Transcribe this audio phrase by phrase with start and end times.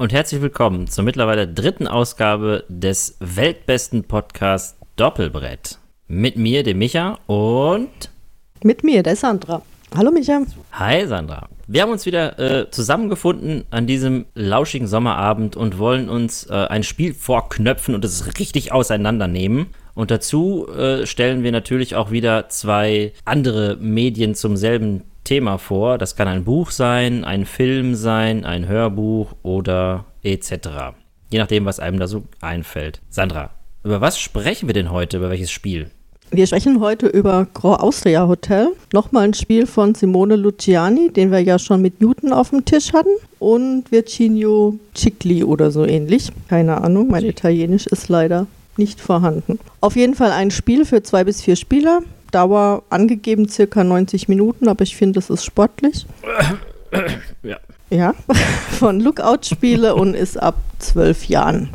[0.00, 5.78] Und herzlich willkommen zur mittlerweile dritten Ausgabe des weltbesten Podcasts Doppelbrett.
[6.08, 7.90] Mit mir, dem Micha und
[8.62, 9.60] mit mir, der Sandra.
[9.94, 10.40] Hallo Micha.
[10.72, 11.50] Hi Sandra.
[11.66, 16.82] Wir haben uns wieder äh, zusammengefunden an diesem lauschigen Sommerabend und wollen uns äh, ein
[16.82, 19.66] Spiel vorknöpfen und es richtig auseinandernehmen.
[19.92, 25.96] Und dazu äh, stellen wir natürlich auch wieder zwei andere Medien zum selben Thema vor.
[25.96, 30.50] Das kann ein Buch sein, ein Film sein, ein Hörbuch oder etc.
[31.30, 33.00] Je nachdem, was einem da so einfällt.
[33.10, 33.50] Sandra,
[33.84, 35.18] über was sprechen wir denn heute?
[35.18, 35.88] Über welches Spiel?
[36.32, 38.70] Wir sprechen heute über Grand Austria Hotel.
[38.92, 42.92] Nochmal ein Spiel von Simone Luciani, den wir ja schon mit Newton auf dem Tisch
[42.92, 43.10] hatten.
[43.38, 46.30] Und Virginio Cicli oder so ähnlich.
[46.48, 49.60] Keine Ahnung, mein Italienisch ist leider nicht vorhanden.
[49.80, 52.00] Auf jeden Fall ein Spiel für zwei bis vier Spieler.
[52.30, 56.06] Dauer angegeben circa 90 Minuten, aber ich finde, das ist sportlich.
[57.44, 57.58] Ja.
[57.88, 58.14] Ja,
[58.78, 61.70] von Lookout-Spiele und ist ab zwölf Jahren.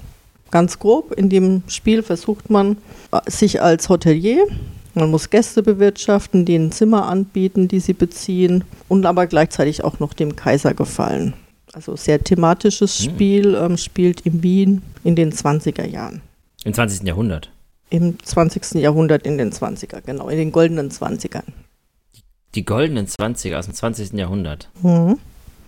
[0.52, 2.78] Ganz grob, in dem Spiel versucht man
[3.14, 4.46] äh, sich als Hotelier,
[4.94, 10.14] man muss Gäste bewirtschaften, denen Zimmer anbieten, die sie beziehen und aber gleichzeitig auch noch
[10.14, 11.34] dem Kaiser gefallen.
[11.74, 13.06] Also sehr thematisches hm.
[13.06, 16.22] Spiel, ähm, spielt in Wien in den 20er Jahren.
[16.64, 17.04] Im 20.
[17.06, 17.52] Jahrhundert?
[17.96, 18.82] Im 20.
[18.82, 21.44] Jahrhundert in den 20er, genau, in den goldenen 20ern.
[22.54, 24.14] Die goldenen 20er aus dem 20.
[24.14, 24.70] Jahrhundert.
[24.82, 25.18] Mhm.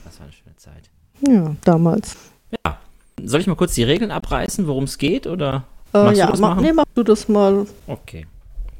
[0.04, 0.90] Das war eine schöne Zeit.
[1.26, 2.18] Ja, damals.
[2.66, 2.78] Ja.
[3.24, 5.64] Soll ich mal kurz die Regeln abreißen, worum es geht, oder?
[5.94, 7.66] Äh, ja, mach, nee, mach du das mal.
[7.88, 8.28] Okay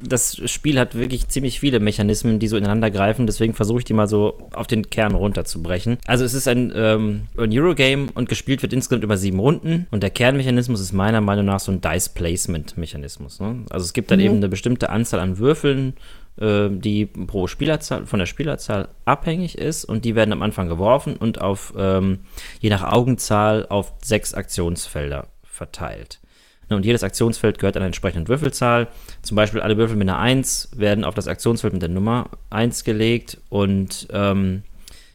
[0.00, 3.26] das Spiel hat wirklich ziemlich viele Mechanismen, die so ineinander greifen.
[3.26, 5.98] Deswegen versuche ich die mal so auf den Kern runterzubrechen.
[6.06, 9.86] Also es ist ein, ähm, ein Eurogame und gespielt wird insgesamt über sieben Runden.
[9.90, 13.40] Und der Kernmechanismus ist meiner Meinung nach so ein Dice-Placement-Mechanismus.
[13.40, 13.64] Ne?
[13.70, 14.24] Also es gibt dann mhm.
[14.26, 15.94] eben eine bestimmte Anzahl an Würfeln,
[16.40, 19.84] äh, die pro Spielerzahl, von der Spielerzahl abhängig ist.
[19.84, 22.20] Und die werden am Anfang geworfen und auf, ähm,
[22.60, 26.20] je nach Augenzahl, auf sechs Aktionsfelder verteilt.
[26.68, 28.88] Ne, und jedes Aktionsfeld gehört einer entsprechenden Würfelzahl.
[29.22, 32.84] Zum Beispiel alle Würfel mit einer 1 werden auf das Aktionsfeld mit der Nummer 1
[32.84, 34.62] gelegt und ähm,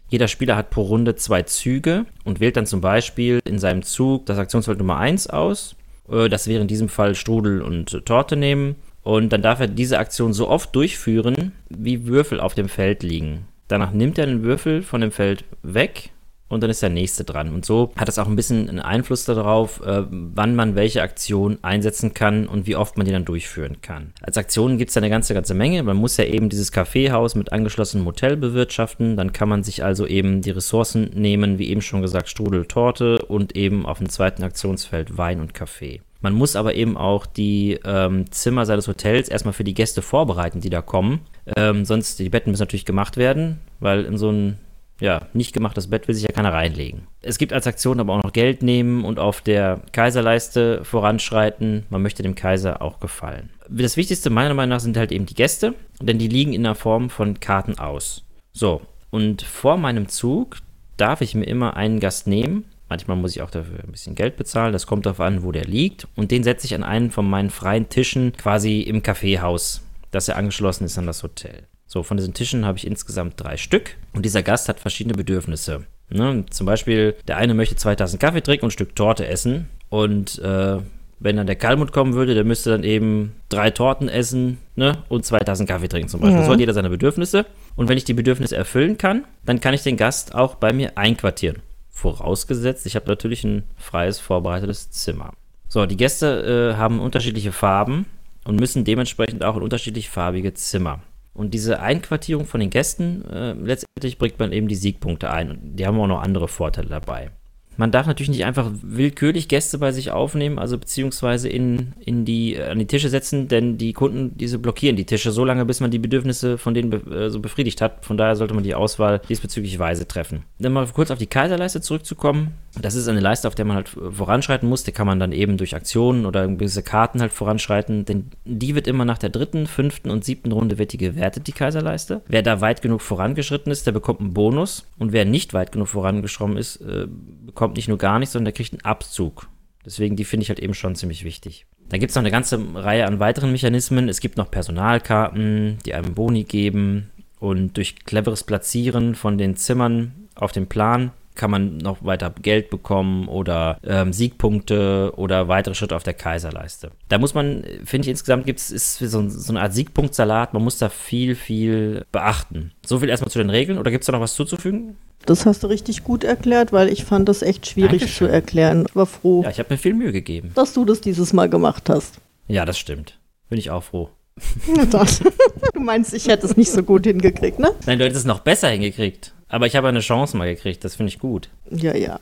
[0.10, 4.26] jeder Spieler hat pro Runde zwei Züge und wählt dann zum Beispiel in seinem Zug
[4.26, 5.76] das Aktionsfeld Nummer 1 aus.
[6.10, 8.76] Äh, das wäre in diesem Fall Strudel und Torte nehmen.
[9.02, 13.48] Und dann darf er diese Aktion so oft durchführen, wie Würfel auf dem Feld liegen.
[13.68, 16.12] Danach nimmt er einen Würfel von dem Feld weg
[16.50, 17.54] und dann ist der nächste dran.
[17.54, 21.58] Und so hat es auch ein bisschen einen Einfluss darauf, äh, wann man welche Aktion
[21.62, 24.14] einsetzen kann und wie oft man die dann durchführen kann.
[24.22, 25.82] Als Aktionen gibt es eine ganze, ganze Menge.
[25.84, 29.18] Man muss ja eben dieses Kaffeehaus mit angeschlossenem Hotel bewirtschaften.
[29.18, 33.20] Dann kann man sich also eben die Ressourcen nehmen, wie eben schon gesagt, Strudel, Torte
[33.26, 36.02] und eben auf dem zweiten Aktionsfeld Wein und Kaffee.
[36.22, 40.62] Man muss aber eben auch die ähm, Zimmer seines Hotels erstmal für die Gäste vorbereiten,
[40.62, 41.20] die da kommen.
[41.58, 44.56] Ähm, sonst, die Betten müssen natürlich gemacht werden, weil in so einem
[45.04, 47.08] ja, nicht gemachtes Bett will sich ja keiner reinlegen.
[47.22, 51.86] Es gibt als Aktion aber auch noch Geld nehmen und auf der Kaiserleiste voranschreiten.
[51.90, 53.50] Man möchte dem Kaiser auch gefallen.
[53.68, 56.76] Das Wichtigste meiner Meinung nach sind halt eben die Gäste, denn die liegen in der
[56.76, 58.24] Form von Karten aus.
[58.54, 60.60] So, und vor meinem Zug
[60.96, 62.64] darf ich mir immer einen Gast nehmen.
[62.88, 64.72] Manchmal muss ich auch dafür ein bisschen Geld bezahlen.
[64.72, 66.08] Das kommt darauf an, wo der liegt.
[66.16, 69.82] Und den setze ich an einen von meinen freien Tischen quasi im Kaffeehaus,
[70.12, 71.68] das ja angeschlossen ist an das Hotel.
[71.94, 75.84] So, von diesen Tischen habe ich insgesamt drei Stück und dieser Gast hat verschiedene Bedürfnisse.
[76.10, 76.44] Ne?
[76.50, 80.40] Zum Beispiel, der eine möchte zwei Tassen Kaffee trinken und ein Stück Torte essen und
[80.40, 80.80] äh,
[81.20, 85.04] wenn dann der Kalmut kommen würde, der müsste dann eben drei Torten essen ne?
[85.08, 86.40] und zwei Tassen Kaffee trinken zum Beispiel.
[86.40, 86.46] Ja.
[86.46, 87.46] So hat jeder seine Bedürfnisse.
[87.76, 90.98] Und wenn ich die Bedürfnisse erfüllen kann, dann kann ich den Gast auch bei mir
[90.98, 91.62] einquartieren.
[91.92, 95.34] Vorausgesetzt, ich habe natürlich ein freies, vorbereitetes Zimmer.
[95.68, 98.08] So, die Gäste äh, haben unterschiedliche Farben
[98.46, 101.00] und müssen dementsprechend auch in unterschiedlich farbige Zimmer.
[101.34, 105.50] Und diese Einquartierung von den Gästen, äh, letztendlich bringt man eben die Siegpunkte ein.
[105.50, 107.32] Und die haben auch noch andere Vorteile dabei.
[107.78, 112.56] Man darf natürlich nicht einfach willkürlich Gäste bei sich aufnehmen, also beziehungsweise in, in die,
[112.56, 115.80] äh, an die Tische setzen, denn die Kunden, diese blockieren die Tische so lange, bis
[115.80, 118.06] man die Bedürfnisse von denen be, äh, so befriedigt hat.
[118.06, 120.44] Von daher sollte man die Auswahl diesbezüglich weise treffen.
[120.60, 122.54] Dann mal kurz auf die Kaiserleiste zurückzukommen.
[122.80, 124.84] Das ist eine Leiste, auf der man halt voranschreiten muss.
[124.84, 128.88] Die kann man dann eben durch Aktionen oder gewisse Karten halt voranschreiten, denn die wird
[128.88, 132.22] immer nach der dritten, fünften und siebten Runde wird die gewertet, die Kaiserleiste.
[132.28, 135.88] Wer da weit genug vorangeschritten ist, der bekommt einen Bonus und wer nicht weit genug
[135.88, 137.08] vorangeschrommen ist, äh,
[137.46, 139.48] bekommt bekommt nicht nur gar nichts, sondern der kriegt einen Abzug.
[139.86, 141.66] Deswegen, die finde ich halt eben schon ziemlich wichtig.
[141.88, 144.10] Dann gibt es noch eine ganze Reihe an weiteren Mechanismen.
[144.10, 147.10] Es gibt noch Personalkarten, die einem Boni geben.
[147.40, 152.70] Und durch cleveres Platzieren von den Zimmern auf dem Plan kann man noch weiter Geld
[152.70, 156.92] bekommen oder ähm, Siegpunkte oder weitere Schritte auf der Kaiserleiste.
[157.08, 160.54] Da muss man, finde ich, insgesamt gibt es so, so, eine Art Siegpunktsalat.
[160.54, 162.72] Man muss da viel, viel beachten.
[162.86, 163.78] So viel erstmal zu den Regeln.
[163.78, 164.98] Oder gibt es da noch was zuzufügen?
[165.26, 168.28] Das hast du richtig gut erklärt, weil ich fand das echt schwierig Dankeschön.
[168.28, 168.86] zu erklären.
[168.90, 170.52] Ich war froh, Ja, ich habe mir viel Mühe gegeben.
[170.56, 172.16] dass du das dieses Mal gemacht hast.
[172.48, 173.18] Ja, das stimmt.
[173.50, 174.10] Bin ich auch froh.
[175.74, 177.72] du meinst, ich hätte es nicht so gut hingekriegt, ne?
[177.86, 179.34] Nein, du hättest es noch besser hingekriegt.
[179.48, 180.84] Aber ich habe eine Chance mal gekriegt.
[180.84, 181.50] Das finde ich gut.
[181.70, 182.20] Ja, ja.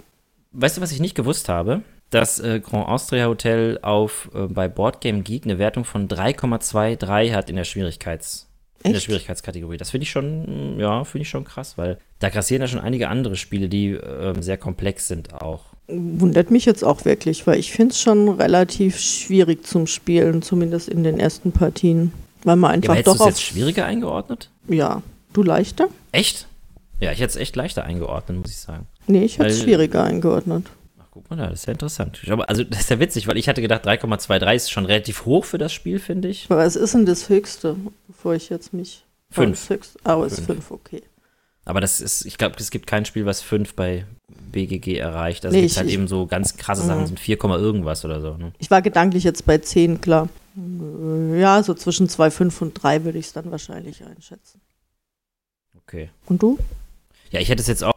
[0.51, 1.81] Weißt du, was ich nicht gewusst habe?
[2.09, 7.49] Dass äh, Grand Austria Hotel auf äh, bei Boardgame Geek eine Wertung von 3,23 hat
[7.49, 8.49] in der Schwierigkeits
[8.83, 9.05] in der Echt?
[9.05, 9.77] Schwierigkeitskategorie.
[9.77, 13.07] Das finde ich schon, ja, finde ich schon krass, weil da grassieren ja schon einige
[13.09, 15.65] andere Spiele, die ähm, sehr komplex sind auch.
[15.87, 20.87] Wundert mich jetzt auch wirklich, weil ich finde es schon relativ schwierig zum Spielen, zumindest
[20.89, 22.13] in den ersten Partien.
[22.43, 23.27] Weil man Ja, einfach aber hättest du doch es auf.
[23.29, 24.49] jetzt schwieriger eingeordnet?
[24.67, 25.01] Ja.
[25.33, 25.87] Du leichter?
[26.11, 26.47] Echt?
[26.99, 28.87] Ja, ich hätte es echt leichter eingeordnet, muss ich sagen.
[29.07, 30.65] Nee, ich hätte es schwieriger eingeordnet.
[31.11, 32.21] Guck mal da, das ist ja interessant.
[32.29, 35.43] Aber also, das ist ja witzig, weil ich hatte gedacht, 3,23 ist schon relativ hoch
[35.45, 36.45] für das Spiel, finde ich.
[36.49, 37.75] Aber was ist denn das Höchste,
[38.07, 39.03] bevor ich jetzt mich.
[39.29, 39.47] Fünf.
[39.47, 39.99] Oh, das Höchste.
[40.03, 40.67] Aber es ist Fünf.
[40.67, 41.03] fünf, okay.
[41.65, 44.05] Aber das ist, ich glaube, es gibt kein Spiel, was 5 bei
[44.51, 45.45] BGG erreicht.
[45.45, 46.87] Also Nee, es gibt ich- halt ich- eben so ganz krasse Mhm.
[46.87, 48.35] Sachen, sind 4, Komma irgendwas oder so.
[48.37, 48.51] Ne?
[48.57, 50.27] Ich war gedanklich jetzt bei 10, klar.
[51.37, 54.59] Ja, so zwischen 2,5 und 3 würde ich es dann wahrscheinlich einschätzen.
[55.77, 56.09] Okay.
[56.25, 56.57] Und du?
[57.31, 57.93] Ja, ich hätte es jetzt auch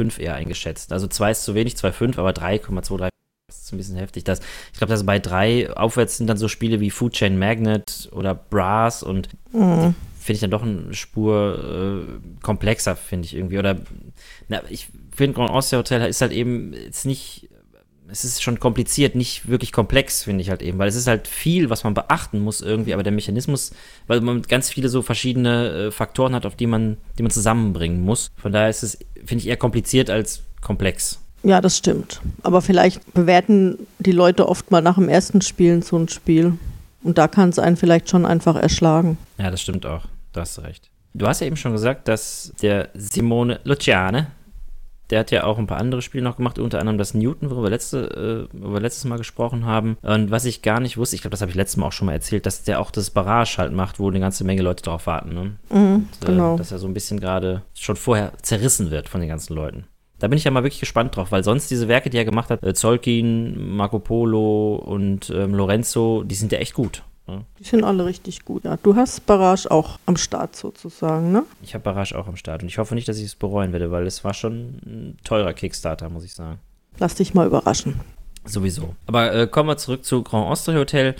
[0.00, 0.92] 5 eher eingeschätzt.
[0.92, 3.08] Also 2 ist zu wenig, 2,5, aber 3,23
[3.48, 4.24] ist ein bisschen heftig.
[4.24, 4.40] Das,
[4.72, 8.34] ich glaube, dass bei 3 aufwärts sind dann so Spiele wie Food Chain Magnet oder
[8.34, 9.94] Brass und Mhm.
[10.18, 13.58] finde ich dann doch eine Spur äh, komplexer, finde ich irgendwie.
[13.58, 13.76] Oder
[14.48, 17.49] na, ich finde Grand Austria Hotel ist halt eben jetzt nicht,
[18.10, 21.28] es ist schon kompliziert, nicht wirklich komplex, finde ich halt eben, weil es ist halt
[21.28, 23.72] viel, was man beachten muss irgendwie, aber der Mechanismus,
[24.06, 28.00] weil man ganz viele so verschiedene äh, Faktoren hat, auf die man, die man zusammenbringen
[28.02, 28.30] muss.
[28.36, 31.18] Von daher ist es, finde ich, eher kompliziert als komplex.
[31.42, 32.20] Ja, das stimmt.
[32.42, 36.58] Aber vielleicht bewerten die Leute oft mal nach dem ersten Spielen so ein Spiel.
[37.02, 39.16] Und da kann es einen vielleicht schon einfach erschlagen.
[39.38, 40.04] Ja, das stimmt auch.
[40.32, 40.90] Da hast du recht.
[41.14, 44.28] Du hast ja eben schon gesagt, dass der Simone Luciane,
[45.10, 47.64] der hat ja auch ein paar andere Spiele noch gemacht, unter anderem das Newton, worüber
[47.64, 49.96] wir, letzte, äh, wir letztes Mal gesprochen haben.
[50.02, 52.06] Und was ich gar nicht wusste, ich glaube, das habe ich letztes Mal auch schon
[52.06, 55.06] mal erzählt, dass der auch das Barrage halt macht, wo eine ganze Menge Leute drauf
[55.06, 55.34] warten.
[55.34, 55.52] Ne?
[55.70, 56.56] Mhm, Und, äh, genau.
[56.56, 59.84] Dass er so ein bisschen gerade schon vorher zerrissen wird von den ganzen Leuten.
[60.18, 62.50] Da bin ich ja mal wirklich gespannt drauf, weil sonst diese Werke, die er gemacht
[62.50, 67.02] hat, äh, Zolkin, Marco Polo und ähm, Lorenzo, die sind ja echt gut.
[67.30, 67.44] Ne?
[67.58, 68.64] Die sind alle richtig gut.
[68.64, 71.44] Ja, du hast Barrage auch am Start sozusagen, ne?
[71.62, 73.90] Ich habe Barrage auch am Start und ich hoffe nicht, dass ich es bereuen werde,
[73.90, 76.58] weil es war schon ein teurer Kickstarter, muss ich sagen.
[76.98, 78.00] Lass dich mal überraschen.
[78.44, 78.94] Sowieso.
[79.06, 81.14] Aber äh, kommen wir zurück zu Grand Austria Hotel.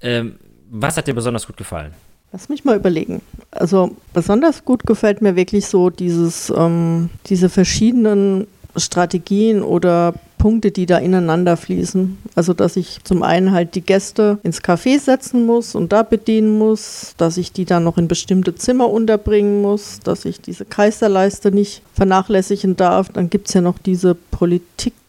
[0.00, 0.38] Ähm,
[0.70, 1.92] was hat dir besonders gut gefallen?
[2.32, 3.20] Lass mich mal überlegen.
[3.50, 8.46] Also besonders gut gefällt mir wirklich so dieses, ähm, diese verschiedenen
[8.76, 12.18] Strategien oder Punkte, die da ineinander fließen.
[12.34, 16.58] Also dass ich zum einen halt die Gäste ins Café setzen muss und da bedienen
[16.58, 21.52] muss, dass ich die dann noch in bestimmte Zimmer unterbringen muss, dass ich diese Kaiserleiste
[21.52, 23.08] nicht vernachlässigen darf.
[23.10, 24.16] Dann gibt es ja noch diese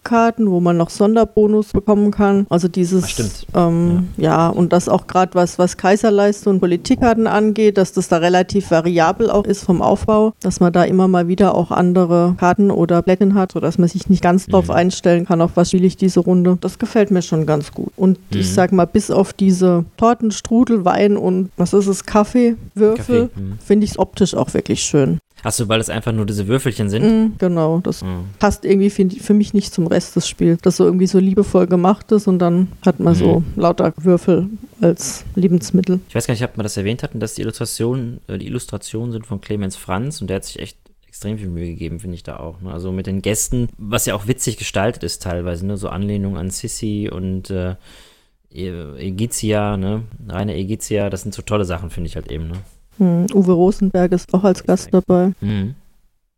[0.07, 2.45] Politikkarten, wo man noch Sonderbonus bekommen kann.
[2.49, 3.47] Also dieses stimmt.
[3.55, 4.49] ähm, ja.
[4.49, 9.29] und das auch gerade was, was Kaiserleiste und Politikkarten angeht, dass das da relativ variabel
[9.31, 13.33] auch ist vom Aufbau, dass man da immer mal wieder auch andere Karten oder Blättchen
[13.35, 14.71] hat, sodass man sich nicht ganz drauf Mhm.
[14.73, 16.57] einstellen kann, auf was spiele ich diese Runde.
[16.59, 17.91] Das gefällt mir schon ganz gut.
[17.95, 18.39] Und Mhm.
[18.39, 23.29] ich sag mal, bis auf diese Torten, Strudel, Wein und was ist es, Kaffee, Würfel.
[23.35, 23.57] Mhm.
[23.65, 25.19] finde ich es optisch auch wirklich schön.
[25.43, 27.03] Hast du, weil es einfach nur diese Würfelchen sind?
[27.03, 28.25] Mhm, genau, das Mhm.
[28.39, 30.61] passt irgendwie find, für mich nicht zum Rest des Spiels.
[30.61, 33.45] Das so irgendwie so liebevoll gemacht ist und dann hat man so Mhm.
[33.55, 34.47] lauter Würfel
[34.81, 35.99] als Lebensmittel.
[36.07, 39.11] Ich weiß gar nicht, ob wir das erwähnt hatten, dass die Illustrationen, äh, die Illustrationen
[39.11, 42.23] sind von Clemens Franz und der hat sich echt extrem viel Mühe gegeben, finde ich
[42.23, 42.59] da auch.
[42.61, 42.71] Ne?
[42.73, 45.77] Also mit den Gästen, was ja auch witzig gestaltet ist teilweise, ne?
[45.77, 47.75] so Anlehnungen an Sissi und äh,
[48.55, 50.03] E- Egizia, ne?
[50.29, 52.47] Reine Egizia, das sind so tolle Sachen, finde ich halt eben.
[52.49, 52.53] Ne?
[52.97, 55.33] Hm, Uwe Rosenberg ist auch als Gast dabei.
[55.41, 55.75] Mhm.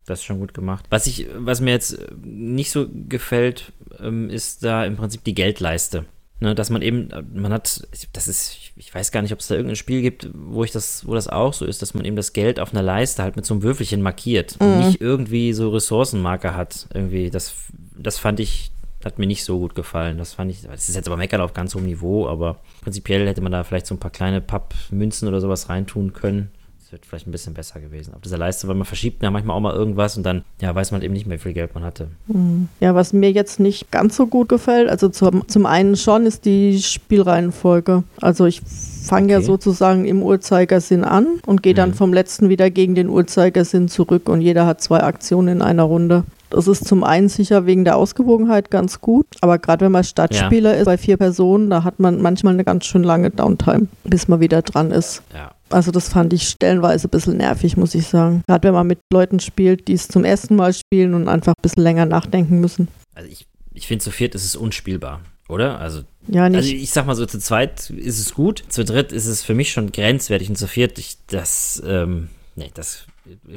[0.06, 0.84] Das ist schon gut gemacht.
[0.90, 5.34] Was ich, was mir jetzt äh, nicht so gefällt, ähm, ist da im Prinzip die
[5.34, 6.04] Geldleiste.
[6.38, 9.48] Ne, dass man eben, äh, man hat, das ist, ich weiß gar nicht, ob es
[9.48, 12.14] da irgendein Spiel gibt, wo ich das, wo das auch so ist, dass man eben
[12.14, 14.78] das Geld auf einer Leiste halt mit so einem Würfelchen markiert und Mhm.
[14.78, 16.88] nicht irgendwie so Ressourcenmarker hat.
[16.92, 17.54] Irgendwie, das,
[17.98, 18.70] das fand ich,
[19.06, 20.18] hat mir nicht so gut gefallen.
[20.18, 23.40] Das fand ich, das ist jetzt aber Meckern auf ganz hohem Niveau, aber prinzipiell hätte
[23.40, 26.50] man da vielleicht so ein paar kleine Pappmünzen oder sowas reintun können.
[26.80, 28.14] Das wird vielleicht ein bisschen besser gewesen.
[28.14, 30.92] Auf dieser Leiste, weil man verschiebt ja manchmal auch mal irgendwas und dann, ja, weiß
[30.92, 32.08] man halt eben nicht mehr, wie viel Geld man hatte.
[32.28, 32.68] Hm.
[32.78, 36.44] Ja, was mir jetzt nicht ganz so gut gefällt, also zum, zum einen schon, ist
[36.44, 38.04] die Spielreihenfolge.
[38.20, 38.62] Also ich
[39.06, 39.46] fange ja Okay.
[39.46, 41.94] sozusagen im Uhrzeigersinn an und gehe dann Mhm.
[41.94, 46.24] vom letzten wieder gegen den Uhrzeigersinn zurück und jeder hat zwei Aktionen in einer Runde.
[46.50, 50.74] Das ist zum einen sicher wegen der Ausgewogenheit ganz gut, aber gerade wenn man Stadtspieler
[50.74, 50.80] ja.
[50.80, 54.38] ist bei vier Personen, da hat man manchmal eine ganz schön lange Downtime, bis man
[54.40, 55.22] wieder dran ist.
[55.34, 55.50] Ja.
[55.70, 58.42] Also das fand ich stellenweise ein bisschen nervig, muss ich sagen.
[58.46, 61.62] Gerade wenn man mit Leuten spielt, die es zum ersten Mal spielen und einfach ein
[61.62, 62.86] bisschen länger nachdenken müssen.
[63.16, 65.78] Also ich, ich finde, zu viert ist es unspielbar, oder?
[65.80, 66.56] Also, ja, nicht.
[66.56, 69.54] also ich sag mal so, zu zweit ist es gut, zu dritt ist es für
[69.54, 73.06] mich schon grenzwertig und zu viert, ich, das, ähm, nee, das,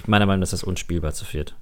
[0.05, 1.55] meiner Meinung nach ist das unspielbar zu viert.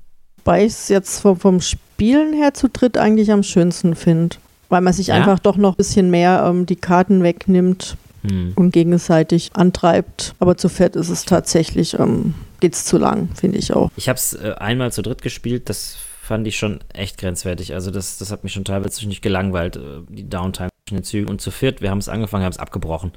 [0.43, 4.37] Wobei ich es jetzt vom, vom Spielen her zu dritt eigentlich am schönsten finde.
[4.69, 5.15] Weil man sich ja?
[5.15, 8.53] einfach doch noch ein bisschen mehr ähm, die Karten wegnimmt hm.
[8.55, 10.35] und gegenseitig antreibt.
[10.39, 13.91] Aber zu fett ist es tatsächlich, ähm, geht es zu lang, finde ich auch.
[13.95, 17.73] Ich habe es äh, einmal zu dritt gespielt, das fand ich schon echt grenzwertig.
[17.73, 21.29] Also das, das hat mich schon teilweise nicht gelangweilt, äh, die Downtime zwischen den Zügen.
[21.29, 23.13] Und zu viert, wir haben es angefangen, haben es abgebrochen.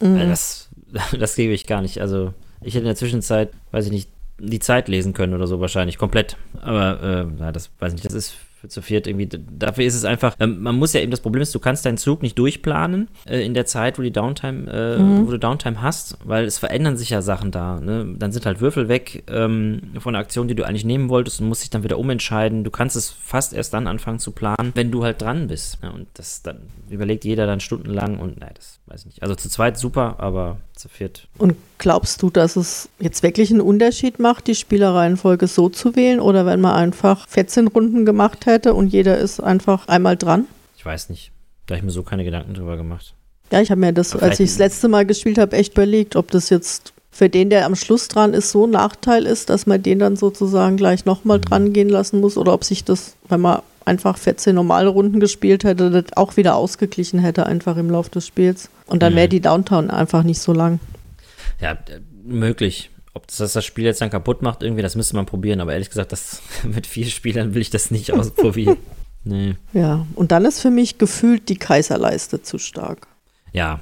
[0.00, 0.16] Mhm.
[0.16, 0.68] Also das,
[1.18, 2.00] das gebe ich gar nicht.
[2.00, 4.08] Also ich hätte in der Zwischenzeit, weiß ich nicht,
[4.38, 6.36] die Zeit lesen können oder so wahrscheinlich, komplett.
[6.60, 8.36] Aber äh, das weiß ich nicht, das ist
[8.68, 11.54] zu viert irgendwie, dafür ist es einfach, ähm, man muss ja eben, das Problem ist,
[11.54, 15.26] du kannst deinen Zug nicht durchplanen äh, in der Zeit, wo die Downtime, äh, mhm.
[15.26, 17.80] wo du Downtime hast, weil es verändern sich ja Sachen da.
[17.80, 18.14] Ne?
[18.18, 21.48] Dann sind halt Würfel weg ähm, von der Aktion, die du eigentlich nehmen wolltest und
[21.48, 22.64] musst dich dann wieder umentscheiden.
[22.64, 25.78] Du kannst es fast erst dann anfangen zu planen, wenn du halt dran bist.
[25.82, 26.58] Ja, und das dann
[26.90, 29.22] überlegt jeder dann stundenlang und nein, das weiß ich nicht.
[29.22, 31.28] Also zu zweit super, aber zu viert.
[31.38, 36.20] Und glaubst du, dass es jetzt wirklich einen Unterschied macht, die Spielereihenfolge so zu wählen
[36.20, 40.46] oder wenn man einfach 14 Runden gemacht hätte und jeder ist einfach einmal dran?
[40.76, 41.32] Ich weiß nicht.
[41.66, 43.14] Da habe ich mir so keine Gedanken drüber gemacht.
[43.50, 46.30] Ja, ich habe mir das, als ich das letzte Mal gespielt habe, echt überlegt, ob
[46.30, 49.82] das jetzt für den, der am Schluss dran ist, so ein Nachteil ist, dass man
[49.82, 51.42] den dann sozusagen gleich nochmal mhm.
[51.42, 55.64] dran gehen lassen muss oder ob sich das, wenn man einfach 14 normale Runden gespielt
[55.64, 58.70] hätte, das auch wieder ausgeglichen hätte, einfach im Laufe des Spiels.
[58.86, 59.16] Und dann mhm.
[59.16, 60.80] wäre die Downtown einfach nicht so lang.
[61.60, 61.78] Ja,
[62.24, 62.90] möglich.
[63.12, 65.60] Ob das das Spiel jetzt dann kaputt macht, irgendwie, das müsste man probieren.
[65.60, 68.78] Aber ehrlich gesagt, das, mit vier Spielern will ich das nicht ausprobieren.
[69.24, 69.54] nee.
[69.72, 73.06] Ja, und dann ist für mich gefühlt die Kaiserleiste zu stark.
[73.52, 73.80] Ja,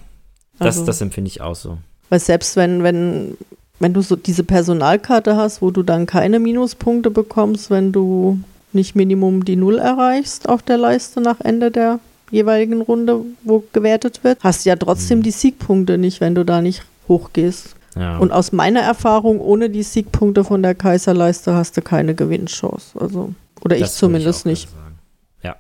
[0.58, 1.78] das, also, das empfinde ich auch so.
[2.10, 3.38] Weil selbst wenn, wenn,
[3.78, 8.38] wenn du so diese Personalkarte hast, wo du dann keine Minuspunkte bekommst, wenn du
[8.74, 12.00] nicht Minimum die Null erreichst auf der Leiste nach Ende der
[12.32, 15.22] jeweiligen Runde, wo gewertet wird, hast du ja trotzdem mhm.
[15.22, 17.76] die Siegpunkte nicht, wenn du da nicht hochgehst.
[17.94, 18.18] Ja.
[18.18, 22.98] Und aus meiner Erfahrung, ohne die Siegpunkte von der Kaiserleiste hast du keine Gewinnchance.
[22.98, 24.68] Also, oder das ich zumindest ich nicht.
[25.42, 25.56] Ja.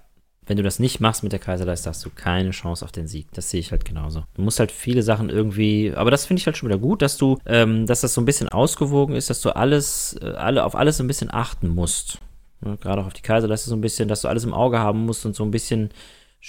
[0.46, 3.26] Wenn du das nicht machst mit der Kaiserleiste, hast du keine Chance auf den Sieg.
[3.34, 4.24] Das sehe ich halt genauso.
[4.34, 7.18] Du musst halt viele Sachen irgendwie, aber das finde ich halt schon wieder gut, dass
[7.18, 10.74] du, ähm, dass das so ein bisschen ausgewogen ist, dass du alles, äh, alle, auf
[10.74, 12.18] alles so ein bisschen achten musst.
[12.64, 15.04] Ne, Gerade auch auf die Kaiserleiste so ein bisschen, dass du alles im Auge haben
[15.04, 15.90] musst und so ein bisschen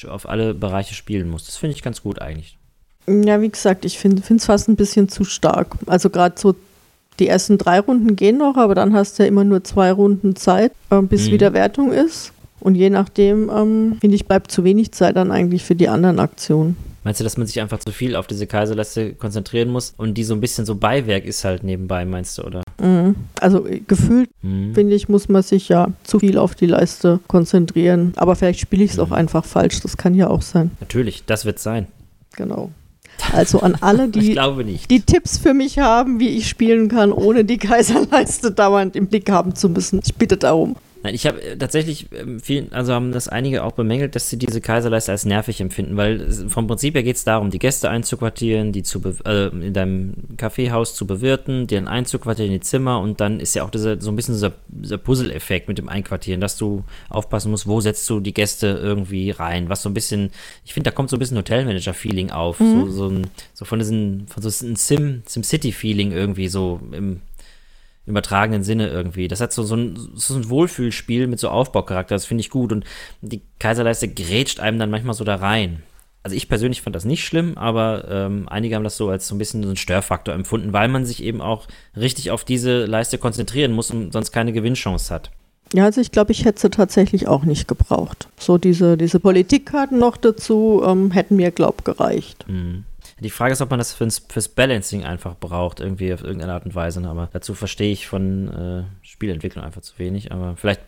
[0.08, 1.48] auf alle Bereiche spielen musst.
[1.48, 2.58] Das finde ich ganz gut eigentlich.
[3.08, 5.76] Ja, wie gesagt, ich finde es fast ein bisschen zu stark.
[5.88, 6.56] Also gerade so
[7.20, 10.36] die ersten drei Runden gehen noch, aber dann hast du ja immer nur zwei Runden
[10.36, 11.34] Zeit, äh, bis mhm.
[11.34, 12.32] wieder Wertung ist.
[12.60, 16.20] Und je nachdem, ähm, finde ich, bleibt zu wenig Zeit dann eigentlich für die anderen
[16.20, 16.78] Aktionen.
[17.04, 20.24] Meinst du, dass man sich einfach zu viel auf diese Kaiserleiste konzentrieren muss und die
[20.24, 22.64] so ein bisschen so Beiwerk ist halt nebenbei, meinst du, oder?
[22.82, 23.16] Mhm.
[23.40, 24.74] Also äh, gefühlt, mhm.
[24.74, 28.14] finde ich, muss man sich ja zu viel auf die Leiste konzentrieren.
[28.16, 29.04] Aber vielleicht spiele ich es mhm.
[29.04, 30.72] auch einfach falsch, das kann ja auch sein.
[30.80, 31.88] Natürlich, das wird sein.
[32.36, 32.72] Genau.
[33.32, 34.38] Also an alle, die,
[34.90, 39.30] die Tipps für mich haben, wie ich spielen kann, ohne die Kaiserleiste dauernd im Blick
[39.30, 40.02] haben zu müssen.
[40.04, 40.76] Ich bitte darum.
[41.04, 44.38] Nein, ich habe äh, tatsächlich ähm, vielen, also haben das einige auch bemängelt, dass sie
[44.38, 48.72] diese Kaiserleiste als nervig empfinden, weil vom Prinzip her geht es darum, die Gäste einzuquartieren,
[48.72, 53.42] die zu äh, in deinem Kaffeehaus zu bewirten, dann einzuquartieren in die Zimmer und dann
[53.42, 56.86] ist ja auch dieser, so ein bisschen dieser, dieser Puzzle-Effekt mit dem Einquartieren, dass du
[57.10, 60.32] aufpassen musst, wo setzt du die Gäste irgendwie rein, was so ein bisschen,
[60.64, 62.86] ich finde, da kommt so ein bisschen Hotelmanager-Feeling auf, mhm.
[62.86, 67.20] so, so, ein, so von diesem, von so Sim, Sim-City-Feeling irgendwie so im
[68.06, 69.28] übertragenen Sinne irgendwie.
[69.28, 72.72] Das hat so, so, ein, so ein Wohlfühlspiel mit so Aufbaucharakter, das finde ich gut.
[72.72, 72.86] Und
[73.22, 75.84] die Kaiserleiste grätscht einem dann manchmal so da rein.
[76.24, 79.36] Also ich persönlich fand das nicht schlimm, aber ähm, einige haben das so als so
[79.36, 81.68] ein bisschen so einen Störfaktor empfunden, weil man sich eben auch
[81.98, 85.32] richtig auf diese Leiste konzentrieren muss und sonst keine Gewinnchance hat.
[85.74, 88.30] Ja, also ich glaube, ich hätte sie tatsächlich auch nicht gebraucht.
[88.38, 92.46] So diese, diese Politikkarten noch dazu ähm, hätten mir, glaub, gereicht.
[92.48, 92.86] Mhm.
[93.24, 96.66] Die Frage ist, ob man das fürs, fürs Balancing einfach braucht, irgendwie auf irgendeine Art
[96.66, 97.00] und Weise.
[97.00, 97.10] Ne?
[97.10, 100.34] Aber dazu verstehe ich von äh, Spielentwicklung einfach zu wenig.
[100.34, 100.82] Aber vielleicht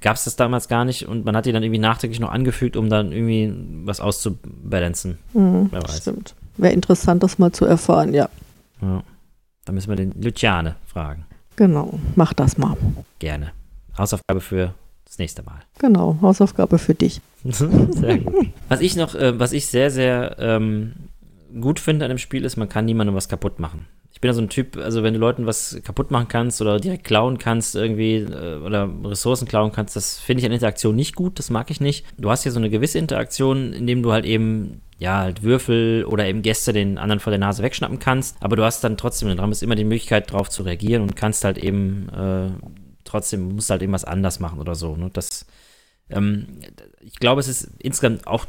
[0.00, 2.76] gab es das damals gar nicht und man hat die dann irgendwie nachträglich noch angefügt,
[2.76, 3.54] um dann irgendwie
[3.84, 5.18] was auszubalancen.
[5.34, 5.98] Mhm, Wer weiß.
[5.98, 6.34] Stimmt.
[6.56, 8.28] Wäre interessant, das mal zu erfahren, ja.
[8.82, 9.02] ja.
[9.64, 11.24] Da müssen wir den Luciane fragen.
[11.54, 12.76] Genau, mach das mal.
[13.20, 13.52] Gerne.
[13.96, 15.60] Hausaufgabe für das nächste Mal.
[15.78, 17.20] Genau, Hausaufgabe für dich.
[17.44, 18.48] sehr gut.
[18.68, 20.92] Was ich noch, äh, was ich sehr, sehr ähm,
[21.60, 23.86] gut finde an dem Spiel ist, man kann niemandem was kaputt machen.
[24.10, 26.80] Ich bin ja so ein Typ, also wenn du Leuten was kaputt machen kannst oder
[26.80, 31.14] direkt klauen kannst, irgendwie, äh, oder Ressourcen klauen kannst, das finde ich an Interaktion nicht
[31.14, 32.04] gut, das mag ich nicht.
[32.16, 36.26] Du hast hier so eine gewisse Interaktion, indem du halt eben ja, halt Würfel oder
[36.26, 39.52] eben Gäste den anderen vor der Nase wegschnappen kannst, aber du hast dann trotzdem, dann
[39.52, 42.50] ist immer die Möglichkeit drauf zu reagieren und kannst halt eben äh,
[43.04, 44.96] trotzdem, musst halt eben was anders machen oder so.
[44.96, 45.10] Ne?
[45.12, 45.46] Das,
[46.10, 46.60] ähm,
[47.00, 48.46] ich glaube, es ist insgesamt auch,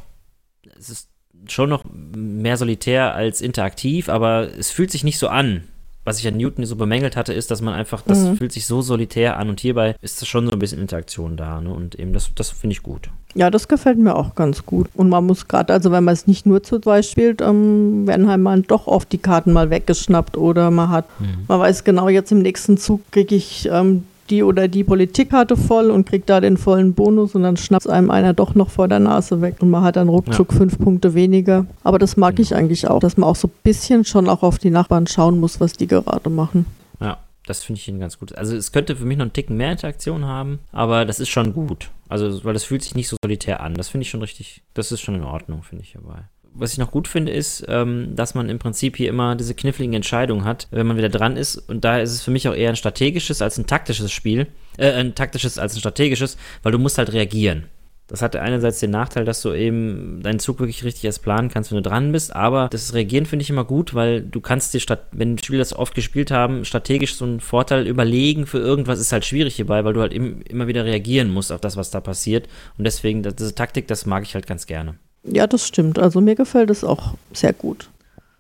[0.76, 1.09] es ist
[1.48, 1.84] schon noch
[2.16, 5.64] mehr solitär als interaktiv, aber es fühlt sich nicht so an.
[6.06, 8.38] Was ich an Newton so bemängelt hatte, ist, dass man einfach, das mhm.
[8.38, 11.62] fühlt sich so solitär an und hierbei ist schon so ein bisschen Interaktion da.
[11.62, 11.72] Ne?
[11.72, 13.10] Und eben, das, das finde ich gut.
[13.36, 14.88] Ja, das gefällt mir auch ganz gut.
[14.96, 18.28] Und man muss gerade, also wenn man es nicht nur zu zweit spielt, ähm, werden
[18.28, 21.44] halt mal doch oft die Karten mal weggeschnappt oder man hat, mhm.
[21.48, 25.92] man weiß genau, jetzt im nächsten Zug kriege ich ähm, die oder die Politikkarte voll
[25.92, 29.00] und kriegt da den vollen Bonus und dann schnappt einem einer doch noch vor der
[29.00, 30.58] Nase weg und man hat dann ruckzuck ja.
[30.58, 31.66] fünf Punkte weniger.
[31.84, 34.60] Aber das mag ich eigentlich auch, dass man auch so ein bisschen schon auch auf
[34.60, 36.66] die Nachbarn schauen muss, was die gerade machen.
[37.00, 38.36] Ja, das finde ich ganz gut.
[38.38, 41.54] Also es könnte für mich noch einen Ticken mehr Interaktion haben, aber das ist schon
[41.54, 41.90] gut.
[42.08, 43.76] Also, weil das fühlt sich nicht so solitär an.
[43.76, 46.78] Das finde ich schon richtig, das ist schon in Ordnung, finde ich dabei was ich
[46.78, 50.68] noch gut finde, ist, ähm, dass man im Prinzip hier immer diese kniffligen Entscheidungen hat,
[50.72, 51.58] wenn man wieder dran ist.
[51.58, 54.48] Und daher ist es für mich auch eher ein strategisches als ein taktisches Spiel.
[54.78, 57.66] Äh, ein taktisches als ein strategisches, weil du musst halt reagieren.
[58.10, 61.72] Das hat einerseits den Nachteil, dass du eben deinen Zug wirklich richtig erst planen kannst,
[61.72, 64.80] wenn du dran bist, aber das Reagieren finde ich immer gut, weil du kannst dir,
[64.80, 69.12] statt, wenn Spieler das oft gespielt haben, strategisch so einen Vorteil überlegen für irgendwas ist
[69.12, 72.02] halt schwierig hierbei, weil du halt im, immer wieder reagieren musst auf das, was da
[72.02, 72.48] passiert.
[72.80, 74.96] Und deswegen, diese Taktik, das mag ich halt ganz gerne.
[75.24, 76.00] Ja, das stimmt.
[76.00, 77.90] Also mir gefällt es auch sehr gut.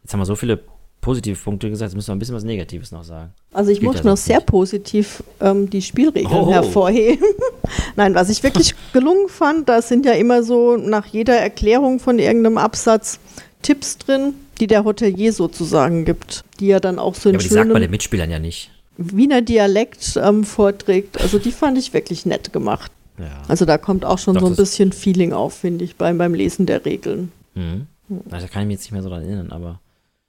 [0.03, 0.59] Jetzt haben wir so viele
[1.01, 3.31] positive Punkte gesagt, jetzt müssen wir ein bisschen was Negatives noch sagen.
[3.53, 4.47] Also ich Spielt muss noch sehr nicht.
[4.47, 6.51] positiv ähm, die Spielregeln oh.
[6.51, 7.25] hervorheben.
[7.95, 12.19] Nein, was ich wirklich gelungen fand, da sind ja immer so nach jeder Erklärung von
[12.19, 13.19] irgendeinem Absatz
[13.61, 17.47] Tipps drin, die der Hotelier sozusagen gibt, die er dann auch so in ja, aber
[17.47, 18.71] die sagt man den Mitspielern ja nicht.
[18.97, 21.21] Wiener Dialekt ähm, vorträgt.
[21.21, 22.91] Also die fand ich wirklich nett gemacht.
[23.19, 23.43] Ja.
[23.47, 26.33] Also da kommt auch schon Doch, so ein bisschen Feeling auf, finde ich, beim, beim
[26.33, 27.31] Lesen der Regeln.
[27.55, 27.87] Mhm.
[28.31, 29.79] Also da kann ich mich jetzt nicht mehr so dran erinnern, aber.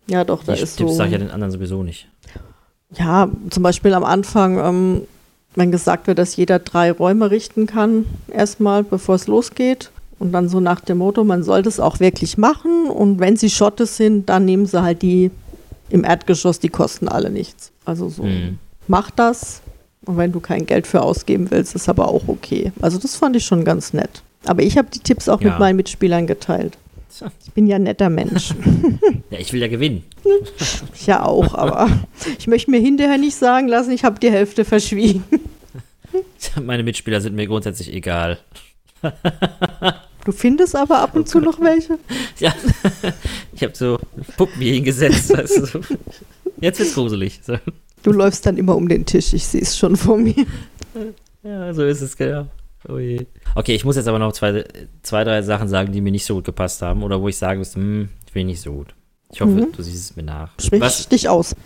[0.07, 0.97] Ja, doch, da ist Tipps so.
[0.97, 2.09] sage ich ja den anderen sowieso nicht.
[2.97, 5.03] Ja, zum Beispiel am Anfang, ähm,
[5.55, 9.91] wenn gesagt wird, dass jeder drei Räume richten kann, erstmal, bevor es losgeht.
[10.19, 12.91] Und dann so nach dem Motto, man sollte es auch wirklich machen.
[12.91, 15.31] Und wenn sie Schotte sind, dann nehmen sie halt die
[15.88, 17.73] im Erdgeschoss, die kosten alle nichts.
[17.85, 18.59] Also so, mhm.
[18.87, 19.62] macht das,
[20.07, 22.73] und wenn du kein Geld für ausgeben willst, ist aber auch okay.
[22.81, 24.23] Also das fand ich schon ganz nett.
[24.45, 25.51] Aber ich habe die Tipps auch ja.
[25.51, 26.79] mit meinen Mitspielern geteilt.
[27.45, 28.55] Ich bin ja ein netter Mensch.
[29.31, 30.03] Ja, ich will ja gewinnen.
[30.95, 31.89] Ich ja auch, aber
[32.39, 35.25] ich möchte mir hinterher nicht sagen lassen, ich habe die Hälfte verschwiegen.
[36.63, 38.39] Meine Mitspieler sind mir grundsätzlich egal.
[40.25, 41.99] Du findest aber ab und zu noch welche?
[42.39, 42.53] Ja,
[43.53, 43.99] ich habe so
[44.37, 45.37] Puppen hier hingesetzt.
[45.37, 45.81] Weißt du.
[46.61, 47.41] Jetzt wird's gruselig.
[47.43, 47.57] So.
[48.03, 50.35] Du läufst dann immer um den Tisch, ich sehe es schon vor mir.
[51.43, 52.49] Ja, so ist es, genau.
[52.87, 53.27] Oh je.
[53.55, 54.63] Okay, ich muss jetzt aber noch zwei,
[55.01, 57.61] zwei, drei Sachen sagen, die mir nicht so gut gepasst haben oder wo ich sagen
[57.61, 58.95] müsste, hm, ich will nicht so gut.
[59.33, 59.73] Ich hoffe, mhm.
[59.73, 60.51] du siehst es mir nach.
[60.61, 61.57] Sprich Was, dich aus.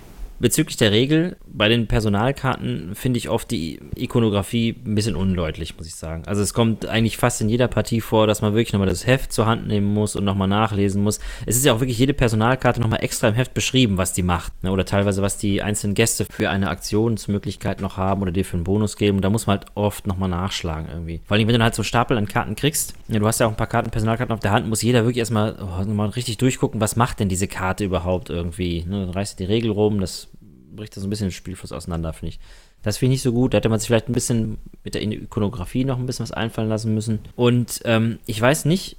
[0.44, 5.86] Bezüglich der Regel, bei den Personalkarten finde ich oft die Ikonografie ein bisschen undeutlich, muss
[5.86, 6.24] ich sagen.
[6.26, 9.32] Also es kommt eigentlich fast in jeder Partie vor, dass man wirklich nochmal das Heft
[9.32, 11.18] zur Hand nehmen muss und nochmal nachlesen muss.
[11.46, 14.62] Es ist ja auch wirklich jede Personalkarte nochmal extra im Heft beschrieben, was die macht.
[14.62, 14.70] Ne?
[14.70, 18.64] Oder teilweise, was die einzelnen Gäste für eine Aktionsmöglichkeit noch haben oder dir für einen
[18.64, 19.22] Bonus geben.
[19.22, 21.22] Da muss man halt oft nochmal nachschlagen irgendwie.
[21.24, 23.46] Vor allem, wenn du halt so einen Stapel an Karten kriegst, ja, du hast ja
[23.46, 26.36] auch ein paar Karten, Personalkarten auf der Hand, muss jeder wirklich erstmal oh, mal richtig
[26.36, 28.84] durchgucken, was macht denn diese Karte überhaupt irgendwie.
[28.86, 29.06] Ne?
[29.06, 30.28] Dann reißt du die Regel rum, das
[30.76, 32.40] bricht das so ein bisschen den Spielfluss auseinander, finde ich.
[32.82, 33.54] Das finde ich nicht so gut.
[33.54, 36.68] Da hätte man sich vielleicht ein bisschen mit der Ikonografie noch ein bisschen was einfallen
[36.68, 37.20] lassen müssen.
[37.36, 38.96] Und ähm, ich weiß nicht,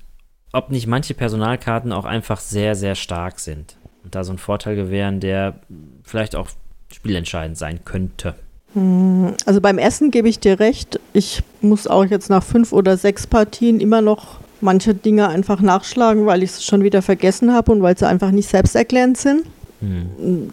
[0.52, 3.78] ob nicht manche Personalkarten auch einfach sehr, sehr stark sind.
[4.04, 5.60] Und da so einen Vorteil gewähren, der
[6.04, 6.50] vielleicht auch
[6.92, 8.36] spielentscheidend sein könnte.
[8.74, 11.00] Hm, also beim Essen gebe ich dir recht.
[11.14, 16.26] Ich muss auch jetzt nach fünf oder sechs Partien immer noch manche Dinge einfach nachschlagen,
[16.26, 19.46] weil ich es schon wieder vergessen habe und weil sie einfach nicht selbsterklärend sind.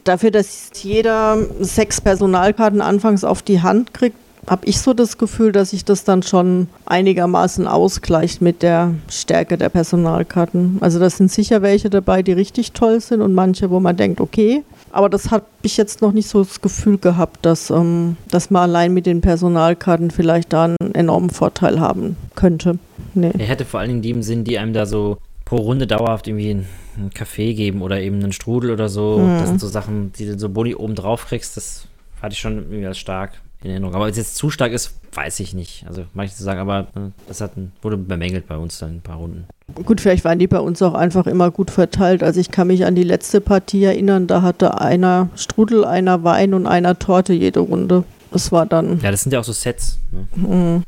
[0.05, 4.17] Dafür, dass jeder sechs Personalkarten anfangs auf die Hand kriegt,
[4.47, 9.57] habe ich so das Gefühl, dass sich das dann schon einigermaßen ausgleicht mit der Stärke
[9.57, 10.79] der Personalkarten.
[10.81, 14.21] Also da sind sicher welche dabei, die richtig toll sind und manche, wo man denkt,
[14.21, 14.65] okay.
[14.91, 18.63] Aber das habe ich jetzt noch nicht so das Gefühl gehabt, dass, ähm, dass man
[18.63, 22.79] allein mit den Personalkarten vielleicht da einen enormen Vorteil haben könnte.
[23.15, 23.31] Nee.
[23.39, 26.27] Er hätte vor allen Dingen die im Sinn, die einem da so pro Runde dauerhaft
[26.27, 26.65] irgendwie
[26.97, 29.19] einen, Kaffee geben oder eben einen Strudel oder so.
[29.19, 29.39] Mhm.
[29.39, 31.57] Das sind so Sachen, die du so Boni oben drauf kriegst.
[31.57, 31.87] Das
[32.21, 33.95] hatte ich schon irgendwie als stark in Erinnerung.
[33.95, 35.85] Aber ob es jetzt zu stark ist, weiß ich nicht.
[35.87, 37.53] Also, zu sagen, aber ne, das hat,
[37.83, 39.47] wurde bemängelt bei uns dann ein paar Runden.
[39.85, 42.23] Gut, vielleicht waren die bei uns auch einfach immer gut verteilt.
[42.23, 46.55] Also ich kann mich an die letzte Partie erinnern, da hatte einer Strudel, einer Wein
[46.55, 48.05] und einer Torte jede Runde.
[48.31, 49.01] Das war dann.
[49.01, 50.27] Ja, das sind ja auch so Sets, ne?
[50.35, 50.83] Mhm.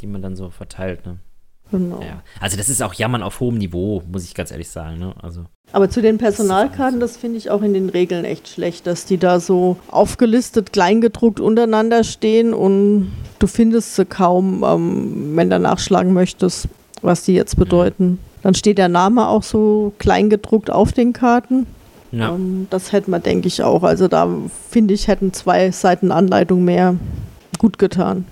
[0.00, 1.06] die man dann so verteilt.
[1.06, 1.18] Ne?
[1.70, 2.00] Genau.
[2.00, 2.22] Ja.
[2.40, 4.98] Also das ist auch Jammern auf hohem Niveau, muss ich ganz ehrlich sagen.
[4.98, 5.14] Ne?
[5.22, 9.04] Also Aber zu den Personalkarten, das finde ich auch in den Regeln echt schlecht, dass
[9.04, 15.58] die da so aufgelistet, kleingedruckt untereinander stehen und du findest sie kaum, ähm, wenn du
[15.58, 16.68] nachschlagen möchtest,
[17.02, 18.18] was die jetzt bedeuten.
[18.42, 21.66] Dann steht der Name auch so kleingedruckt auf den Karten.
[22.10, 22.34] ja.
[22.34, 23.82] Ähm, das hätte man, denke ich, auch.
[23.82, 24.28] Also da
[24.70, 26.96] finde ich, hätten zwei Seiten Anleitung mehr
[27.58, 28.24] gut getan.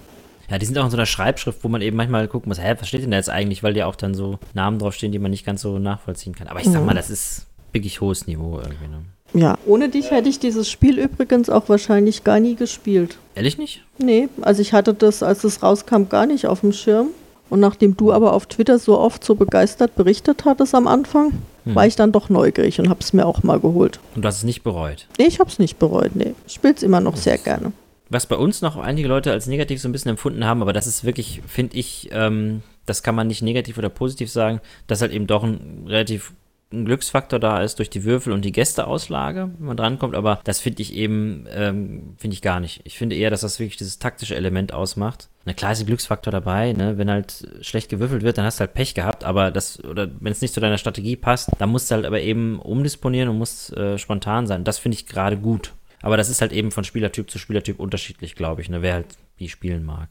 [0.51, 2.75] Ja, die sind auch in so einer Schreibschrift, wo man eben manchmal gucken muss, hä,
[2.79, 5.31] was steht denn da jetzt eigentlich, weil die auch dann so Namen draufstehen, die man
[5.31, 6.49] nicht ganz so nachvollziehen kann.
[6.49, 6.87] Aber ich sag Mhm.
[6.87, 8.89] mal, das ist wirklich hohes Niveau irgendwie.
[8.89, 9.03] Ne?
[9.35, 9.59] Ja.
[9.67, 13.19] Ohne dich hätte ich dieses Spiel übrigens auch wahrscheinlich gar nie gespielt.
[13.35, 13.85] Ehrlich nicht?
[13.99, 17.09] Nee, also ich hatte das, als es rauskam, gar nicht auf dem Schirm.
[17.51, 21.33] Und nachdem du aber auf Twitter so oft so begeistert berichtet hattest am Anfang,
[21.65, 21.75] Hm.
[21.75, 24.01] war ich dann doch neugierig und habe es mir auch mal geholt.
[24.15, 25.07] Und du hast es nicht bereut.
[25.19, 26.35] Nee, ich habe es nicht bereut, nee.
[26.47, 27.73] Ich spiele es immer noch sehr gerne.
[28.11, 30.87] Was bei uns noch einige Leute als negativ so ein bisschen empfunden haben, aber das
[30.87, 35.13] ist wirklich, finde ich, ähm, das kann man nicht negativ oder positiv sagen, dass halt
[35.13, 36.33] eben doch ein relativ
[36.71, 40.61] ein Glücksfaktor da ist durch die Würfel und die Gästeauslage, wenn man drankommt, aber das
[40.61, 42.83] finde ich eben, ähm, finde ich gar nicht.
[42.85, 45.31] Ich finde eher, dass das wirklich dieses taktische Element ausmacht.
[45.47, 46.99] Na klar ist ein Glücksfaktor dabei, ne?
[46.99, 50.33] wenn halt schlecht gewürfelt wird, dann hast du halt Pech gehabt, aber das, oder wenn
[50.33, 53.75] es nicht zu deiner Strategie passt, dann musst du halt aber eben umdisponieren und musst
[53.75, 54.65] äh, spontan sein.
[54.65, 55.73] Das finde ich gerade gut.
[56.03, 58.83] Aber das ist halt eben von Spielertyp zu Spielertyp unterschiedlich, glaube ich, ne?
[58.83, 59.07] wer halt
[59.37, 60.09] wie spielen mag.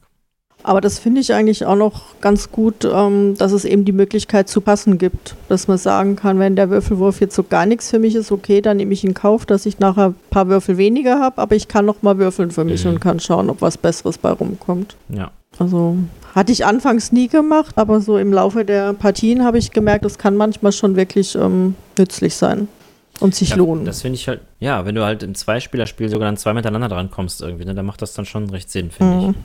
[0.64, 4.48] Aber das finde ich eigentlich auch noch ganz gut, ähm, dass es eben die Möglichkeit
[4.48, 5.36] zu passen gibt.
[5.48, 8.60] Dass man sagen kann, wenn der Würfelwurf jetzt so gar nichts für mich ist, okay,
[8.60, 11.68] dann nehme ich in Kauf, dass ich nachher ein paar Würfel weniger habe, aber ich
[11.68, 12.90] kann noch mal würfeln für mich Mhm.
[12.92, 14.96] und kann schauen, ob was Besseres bei rumkommt.
[15.10, 15.30] Ja.
[15.60, 15.96] Also
[16.34, 20.18] hatte ich anfangs nie gemacht, aber so im Laufe der Partien habe ich gemerkt, das
[20.18, 22.66] kann manchmal schon wirklich ähm, nützlich sein
[23.20, 23.84] und sich ja, lohnen.
[23.84, 27.10] Das finde ich halt, ja, wenn du halt im Zweispielerspiel sogar dann zwei miteinander dran
[27.10, 29.30] kommst irgendwie, ne, dann macht das dann schon recht Sinn, finde Mhm.
[29.30, 29.36] ich.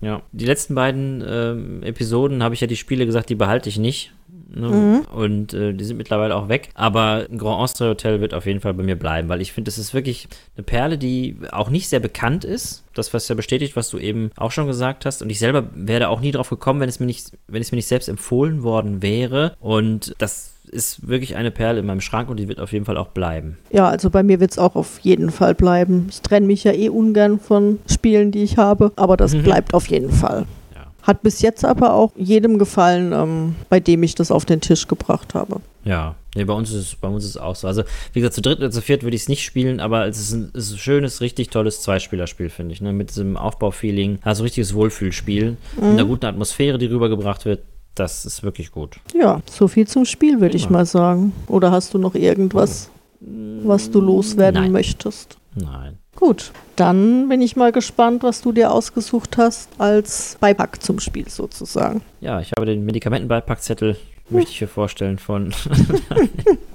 [0.00, 0.22] Ja.
[0.30, 4.12] Die letzten beiden ähm, Episoden habe ich ja die Spiele gesagt, die behalte ich nicht.
[4.50, 4.68] Ne?
[4.68, 5.00] Mhm.
[5.12, 6.70] Und äh, die sind mittlerweile auch weg.
[6.74, 9.76] Aber Grand Austria Hotel wird auf jeden Fall bei mir bleiben, weil ich finde, das
[9.76, 12.84] ist wirklich eine Perle, die auch nicht sehr bekannt ist.
[12.94, 15.20] Das, was ja bestätigt, was du eben auch schon gesagt hast.
[15.20, 17.76] Und ich selber wäre auch nie drauf gekommen, wenn es mir nicht, wenn es mir
[17.76, 19.54] nicht selbst empfohlen worden wäre.
[19.60, 22.96] Und das ist wirklich eine Perle in meinem Schrank und die wird auf jeden Fall
[22.96, 23.56] auch bleiben.
[23.72, 26.06] Ja, also bei mir wird es auch auf jeden Fall bleiben.
[26.10, 29.42] Ich trenne mich ja eh ungern von Spielen, die ich habe, aber das Mhm.
[29.42, 30.46] bleibt auf jeden Fall.
[30.74, 30.86] Ja.
[31.02, 34.86] Hat bis jetzt aber auch jedem gefallen, ähm, bei dem ich das auf den Tisch
[34.88, 35.60] gebracht habe.
[35.84, 37.66] Ja, nee, bei uns ist es, bei uns ist es auch so.
[37.66, 40.18] Also, wie gesagt, zu dritt oder zu viert würde ich es nicht spielen, aber es
[40.18, 42.82] ist ein, es ist ein schönes, richtig tolles Zweispielerspiel, finde ich.
[42.82, 42.92] Ne?
[42.92, 47.60] Mit diesem Aufbaufeeling, also richtiges Wohlfühlspiel, mit einer guten Atmosphäre, die rübergebracht wird.
[47.98, 49.00] Das ist wirklich gut.
[49.12, 51.32] Ja, so viel zum Spiel, würde ich mal sagen.
[51.48, 54.72] Oder hast du noch irgendwas, was du loswerden Nein.
[54.72, 55.36] möchtest?
[55.56, 55.98] Nein.
[56.14, 61.28] Gut, dann bin ich mal gespannt, was du dir ausgesucht hast als Beipack zum Spiel
[61.28, 62.02] sozusagen.
[62.20, 63.96] Ja, ich habe den Medikamentenbeipackzettel,
[64.30, 65.52] möchte ich hier vorstellen, von.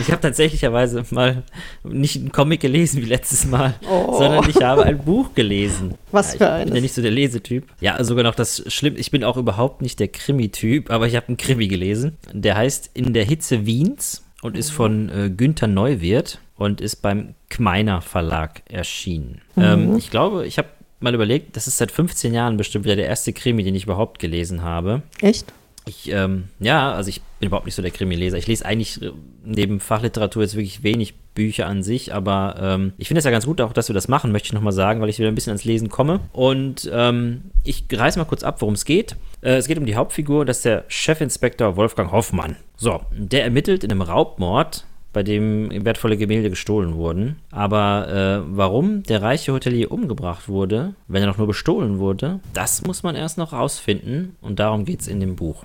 [0.00, 1.42] ich habe tatsächlicherweise mal
[1.84, 4.18] nicht einen Comic gelesen wie letztes Mal, Oh.
[4.18, 5.94] sondern ich habe ein Buch gelesen.
[6.10, 7.66] Was ja, für Ich bin ja nicht so der Lesetyp.
[7.80, 8.94] Ja, sogar noch das Schlimm.
[8.96, 12.16] Ich bin auch überhaupt nicht der Krimi-Typ, aber ich habe einen Krimi gelesen.
[12.32, 17.34] Der heißt In der Hitze Wiens und ist von äh, Günther Neuwirth und ist beim
[17.48, 19.40] Kmeiner Verlag erschienen.
[19.56, 20.68] Ähm, ich glaube, ich habe
[21.00, 24.18] mal überlegt, das ist seit 15 Jahren bestimmt wieder der erste Krimi, den ich überhaupt
[24.20, 25.02] gelesen habe.
[25.20, 25.52] Echt?
[25.84, 28.38] Ich, ähm, ja, also ich bin überhaupt nicht so der Krimi-Leser.
[28.38, 29.10] Ich lese eigentlich äh,
[29.44, 33.46] neben Fachliteratur jetzt wirklich wenig Bücher an sich, aber ähm, ich finde es ja ganz
[33.46, 35.50] gut auch, dass wir das machen, möchte ich nochmal sagen, weil ich wieder ein bisschen
[35.50, 36.20] ans Lesen komme.
[36.32, 39.16] Und ähm, ich reiße mal kurz ab, worum es geht.
[39.40, 42.54] Äh, es geht um die Hauptfigur, das ist der Chefinspektor Wolfgang Hoffmann.
[42.76, 47.40] So, der ermittelt in einem Raubmord, bei dem wertvolle Gemälde gestohlen wurden.
[47.50, 52.86] Aber äh, warum der reiche Hotelier umgebracht wurde, wenn er doch nur bestohlen wurde, das
[52.86, 55.64] muss man erst noch rausfinden und darum geht es in dem Buch.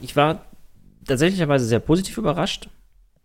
[0.00, 0.46] Ich war
[1.10, 2.68] tatsächlicherweise sehr positiv überrascht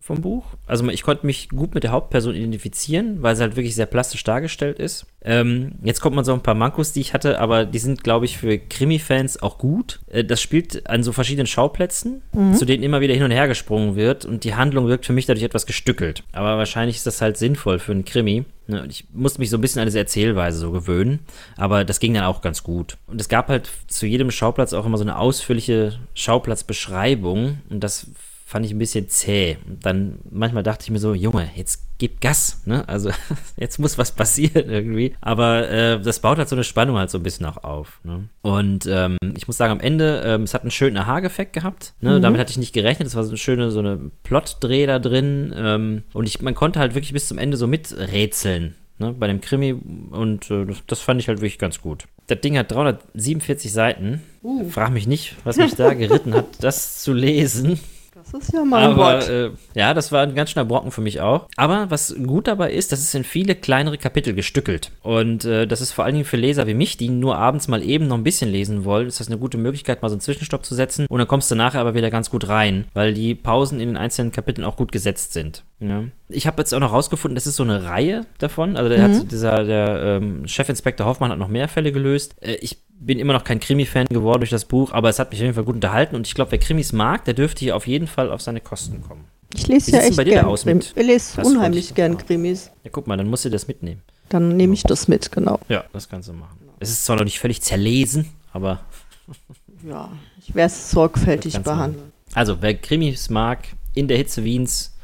[0.06, 0.44] vom Buch.
[0.66, 4.22] Also ich konnte mich gut mit der Hauptperson identifizieren, weil sie halt wirklich sehr plastisch
[4.22, 5.06] dargestellt ist.
[5.22, 8.24] Ähm, jetzt kommt man so ein paar Mankos, die ich hatte, aber die sind, glaube
[8.24, 9.98] ich, für Krimi-Fans auch gut.
[10.08, 12.22] Äh, das spielt an so verschiedenen Schauplätzen,
[12.54, 15.26] zu denen immer wieder hin und her gesprungen wird und die Handlung wirkt für mich
[15.26, 16.22] dadurch etwas gestückelt.
[16.32, 18.44] Aber wahrscheinlich ist das halt sinnvoll für einen Krimi.
[18.68, 21.20] Ne, und Ich musste mich so ein bisschen an diese Erzählweise so gewöhnen,
[21.56, 22.96] aber das ging dann auch ganz gut.
[23.06, 28.08] Und es gab halt zu jedem Schauplatz auch immer so eine ausführliche Schauplatzbeschreibung und das
[28.56, 29.58] fand ich ein bisschen zäh.
[29.68, 32.88] Und dann manchmal dachte ich mir so, Junge, jetzt gib Gas, ne?
[32.88, 33.10] Also
[33.58, 35.14] jetzt muss was passieren irgendwie.
[35.20, 38.00] Aber äh, das baut halt so eine Spannung halt so ein bisschen auch auf.
[38.02, 38.30] Ne?
[38.40, 41.92] Und ähm, ich muss sagen, am Ende, ähm, es hat einen schönen Aha-Effekt gehabt.
[42.00, 42.16] Ne?
[42.16, 42.22] Mhm.
[42.22, 43.08] Damit hatte ich nicht gerechnet.
[43.08, 45.52] Es war so eine schöne, so eine Plot-Dreh da drin.
[45.54, 48.74] Ähm, und ich, man konnte halt wirklich bis zum Ende so miträtseln.
[48.98, 52.04] Ne, bei dem Krimi und äh, das, fand ich halt wirklich ganz gut.
[52.28, 54.22] Das Ding hat 347 Seiten.
[54.42, 54.70] Uh.
[54.70, 57.78] Frag mich nicht, was mich da geritten hat, das zu lesen.
[58.16, 59.28] Das ist ja mal ein Wort.
[59.28, 61.48] Äh, ja, das war ein ganz schöner Brocken für mich auch.
[61.56, 64.90] Aber was gut dabei ist, das ist in viele kleinere Kapitel gestückelt.
[65.02, 67.82] Und äh, das ist vor allen Dingen für Leser wie mich, die nur abends mal
[67.82, 70.64] eben noch ein bisschen lesen wollen, ist das eine gute Möglichkeit, mal so einen Zwischenstopp
[70.64, 71.06] zu setzen.
[71.10, 73.96] Und dann kommst du nachher aber wieder ganz gut rein, weil die Pausen in den
[73.98, 75.62] einzelnen Kapiteln auch gut gesetzt sind.
[75.80, 76.04] Ja.
[76.28, 78.76] Ich habe jetzt auch noch rausgefunden, das ist so eine Reihe davon.
[78.76, 79.14] Also der mhm.
[79.14, 82.34] hat dieser der ähm, Chefinspektor Hoffmann hat noch mehr Fälle gelöst.
[82.40, 85.40] Äh, ich bin immer noch kein Krimi-Fan geworden durch das Buch, aber es hat mich
[85.40, 87.86] auf jeden Fall gut unterhalten und ich glaube, wer Krimis mag, der dürfte hier auf
[87.86, 89.24] jeden Fall auf seine Kosten kommen.
[89.54, 90.46] Ich lese ja echt gerne.
[90.48, 90.92] Aus mit?
[90.96, 92.70] Ich lese unheimlich gern Krimis.
[92.84, 94.02] Ja, guck mal, dann musst du das mitnehmen.
[94.28, 95.60] Dann nehme ich das mit, genau.
[95.68, 96.58] Ja, das kannst du machen.
[96.80, 98.80] Es ist zwar noch nicht völlig zerlesen, aber.
[99.88, 100.10] ja,
[100.40, 102.12] ich werde es sorgfältig behandeln.
[102.34, 103.60] Also, wer Krimis mag,
[103.94, 104.94] in der Hitze Wiens,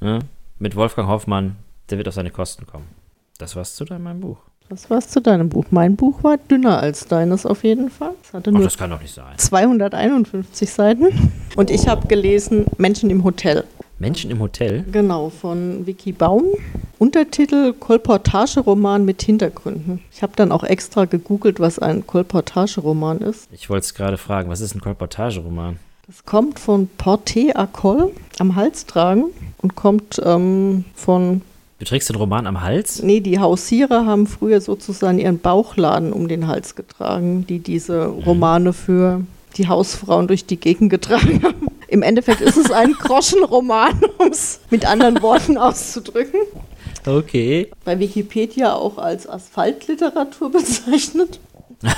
[0.00, 0.18] ne,
[0.58, 1.56] mit Wolfgang Hoffmann,
[1.90, 2.86] der wird auf seine Kosten kommen.
[3.38, 4.38] Das war's zu deinem Buch.
[4.68, 5.66] Was war's zu deinem Buch?
[5.70, 8.12] Mein Buch war dünner als deines auf jeden Fall.
[8.22, 9.36] Es hatte nur Ach, das kann doch nicht sein.
[9.36, 11.06] 251 Seiten.
[11.54, 13.64] Und ich habe gelesen Menschen im Hotel.
[13.98, 14.84] Menschen im Hotel?
[14.90, 16.46] Genau, von Vicky Baum.
[16.98, 20.02] Untertitel Kolportageroman mit Hintergründen.
[20.10, 23.48] Ich habe dann auch extra gegoogelt, was ein Kolportageroman ist.
[23.52, 25.78] Ich wollte es gerade fragen, was ist ein Kolportageroman?
[26.06, 29.24] Das kommt von Porté à Col am Hals tragen
[29.58, 31.42] und kommt ähm, von
[31.78, 33.02] Du trägst den Roman am Hals?
[33.02, 38.22] Nee, die Hausierer haben früher sozusagen ihren Bauchladen um den Hals getragen, die diese mhm.
[38.22, 39.22] Romane für
[39.56, 41.66] die Hausfrauen durch die Gegend getragen haben.
[41.88, 46.40] Im Endeffekt ist es ein Groschenroman, um es mit anderen Worten auszudrücken.
[47.04, 47.70] Okay.
[47.84, 51.40] Bei Wikipedia auch als Asphaltliteratur bezeichnet.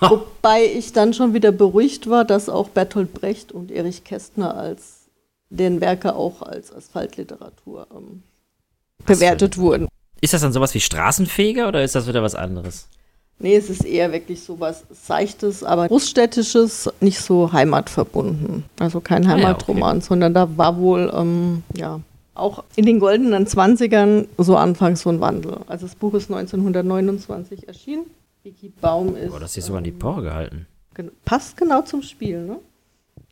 [0.08, 5.00] Wobei ich dann schon wieder beruhigt war, dass auch Bertolt Brecht und Erich Kästner als
[5.50, 8.22] den Werke auch als Asphaltliteratur ähm,
[9.04, 9.88] bewertet wurden.
[10.20, 12.88] Ist das dann sowas wie Straßenfeger oder ist das wieder was anderes?
[13.38, 18.64] Nee, es ist eher wirklich sowas Seichtes, aber Großstädtisches, nicht so heimatverbunden.
[18.78, 20.06] Also kein Heimatroman, ah, ja, okay.
[20.06, 22.00] sondern da war wohl, ähm, ja,
[22.34, 25.58] auch in den goldenen Zwanzigern so anfangs so ein Wandel.
[25.66, 28.04] Also das Buch ist 1929 erschienen.
[28.42, 29.30] Vicky Baum ist.
[29.30, 30.66] Boah, das ist sogar an die Power gehalten.
[31.24, 32.58] Passt genau zum Spiel, ne?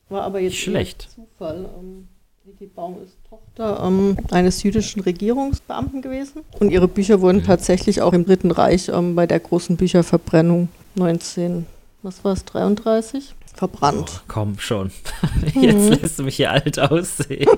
[0.08, 1.08] War aber jetzt schlecht.
[1.14, 1.68] Zufall.
[1.78, 2.08] Ähm,
[2.44, 6.42] Vicky Baum ist Tochter ähm, eines jüdischen Regierungsbeamten gewesen.
[6.58, 7.44] Und ihre Bücher wurden mhm.
[7.44, 11.66] tatsächlich auch im Dritten Reich ähm, bei der großen Bücherverbrennung 19,
[12.02, 13.34] was war es, 33?
[13.54, 14.10] Verbrannt.
[14.14, 14.92] Oh, komm schon.
[15.54, 15.98] Jetzt mhm.
[16.00, 17.48] lässt du mich hier alt aussehen.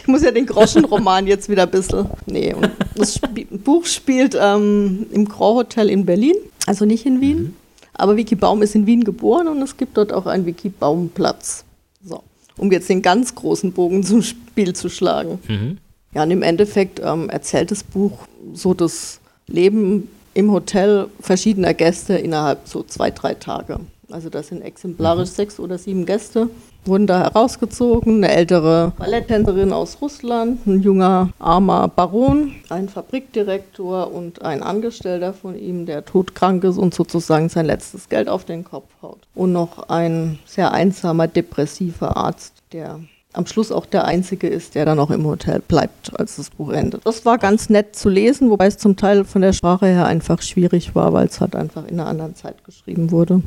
[0.00, 2.08] ich muss ja den Groschenroman jetzt wieder ein bisschen.
[2.24, 7.20] Nee, und das Sp Buch spielt ähm, im Grand Hotel in Berlin, also nicht in
[7.20, 7.38] Wien.
[7.38, 7.56] Mhm.
[7.92, 11.10] Aber Vicky Baum ist in Wien geboren und es gibt dort auch einen Vicky Baum
[11.10, 11.64] Platz.
[12.02, 12.22] So
[12.56, 15.38] um jetzt den ganz großen Bogen zum Spiel zu schlagen.
[15.48, 15.78] Mhm.
[16.14, 22.14] Ja, und im Endeffekt ähm, erzählt das Buch so das Leben im Hotel verschiedener Gäste
[22.14, 23.80] innerhalb so zwei, drei Tage.
[24.10, 25.34] Also das sind exemplarisch mhm.
[25.34, 26.50] sechs oder sieben Gäste
[26.86, 28.16] wurden da herausgezogen.
[28.24, 35.58] Eine ältere Balletttänzerin aus Russland, ein junger, armer Baron, ein Fabrikdirektor und ein Angestellter von
[35.58, 39.20] ihm, der todkrank ist und sozusagen sein letztes Geld auf den Kopf haut.
[39.34, 43.00] Und noch ein sehr einsamer, depressiver Arzt, der
[43.34, 46.70] am Schluss auch der Einzige ist, der dann auch im Hotel bleibt, als das Buch
[46.70, 47.04] endet.
[47.04, 50.40] Das war ganz nett zu lesen, wobei es zum Teil von der Sprache her einfach
[50.40, 53.42] schwierig war, weil es halt einfach in einer anderen Zeit geschrieben wurde.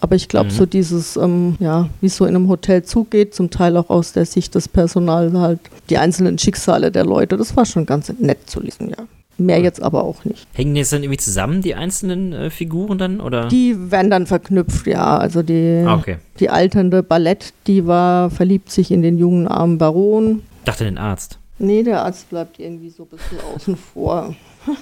[0.00, 0.54] Aber ich glaube, mhm.
[0.54, 4.12] so dieses, ähm, ja, wie es so in einem Hotel zugeht, zum Teil auch aus
[4.12, 8.48] der Sicht des Personals, halt die einzelnen Schicksale der Leute, das war schon ganz nett
[8.48, 9.04] zu lesen, ja.
[9.40, 10.46] Mehr jetzt aber auch nicht.
[10.52, 13.20] Hängen die jetzt dann irgendwie zusammen, die einzelnen äh, Figuren dann?
[13.20, 13.48] Oder?
[13.48, 15.16] Die werden dann verknüpft, ja.
[15.16, 16.18] Also die, ah, okay.
[16.38, 20.42] die alternde Ballett-Diva verliebt sich in den jungen armen Baron.
[20.66, 21.38] Dachte den Arzt.
[21.58, 24.34] Nee, der Arzt bleibt irgendwie so ein bisschen außen vor.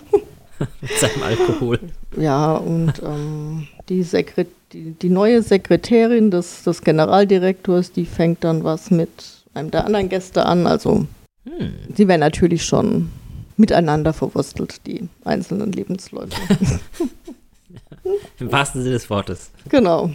[0.81, 1.79] Mit seinem Alkohol.
[2.17, 8.65] Ja, und ähm, die, Sekret die, die, neue Sekretärin des, des Generaldirektors, die fängt dann
[8.65, 9.09] was mit
[9.55, 10.67] einem der anderen Gäste an.
[10.67, 11.07] Also,
[11.45, 11.73] hm.
[11.95, 13.11] sie werden natürlich schon
[13.59, 16.31] miteinander verwurstelt, die einzelnen Lebensläufe.
[18.39, 19.51] Im wahrsten Sinne des Wortes.
[19.69, 20.11] Genau.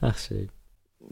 [0.00, 0.48] Ach, schön